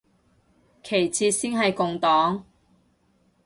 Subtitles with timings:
[0.83, 2.43] 其次先係共黨